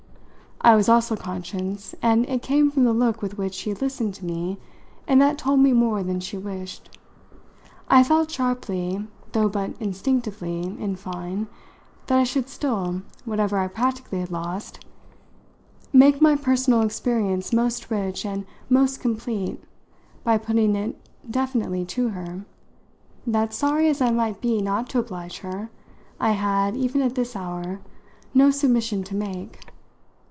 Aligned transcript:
I 0.63 0.75
was 0.75 0.87
also 0.87 1.15
conscious 1.15 1.95
and 2.03 2.23
it 2.29 2.43
came 2.43 2.69
from 2.69 2.83
the 2.83 2.93
look 2.93 3.23
with 3.23 3.35
which 3.35 3.55
she 3.55 3.73
listened 3.73 4.13
to 4.13 4.25
me 4.25 4.59
and 5.07 5.19
that 5.19 5.39
told 5.39 5.59
me 5.59 5.73
more 5.73 6.03
than 6.03 6.19
she 6.19 6.37
wished 6.37 6.99
I 7.87 8.03
felt 8.03 8.29
sharply, 8.29 9.07
though 9.31 9.49
but 9.49 9.71
instinctively, 9.79 10.61
in 10.79 10.97
fine, 10.97 11.47
that 12.05 12.19
I 12.19 12.23
should 12.23 12.47
still, 12.47 13.01
whatever 13.25 13.57
I 13.57 13.69
practically 13.69 14.19
had 14.19 14.29
lost, 14.29 14.85
make 15.91 16.21
my 16.21 16.35
personal 16.35 16.81
experience 16.83 17.51
most 17.51 17.89
rich 17.89 18.23
and 18.23 18.45
most 18.69 18.99
complete 18.99 19.63
by 20.23 20.37
putting 20.37 20.75
it 20.75 20.95
definitely 21.27 21.85
to 21.85 22.09
her 22.09 22.45
that, 23.25 23.51
sorry 23.51 23.87
as 23.89 23.99
I 23.99 24.11
might 24.11 24.41
be 24.41 24.61
not 24.61 24.89
to 24.89 24.99
oblige 24.99 25.39
her, 25.39 25.71
I 26.19 26.33
had, 26.33 26.77
even 26.77 27.01
at 27.01 27.15
this 27.15 27.35
hour, 27.35 27.79
no 28.35 28.51
submission 28.51 29.03
to 29.05 29.15
make. 29.15 29.59